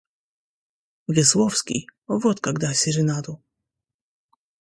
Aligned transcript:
Весловский, 1.07 1.87
вот 2.07 2.39
когда 2.39 2.73
серенаду. 2.73 3.39